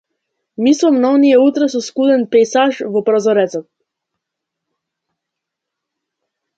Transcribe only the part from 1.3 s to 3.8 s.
утра со скуден пејсаж во прозорецот.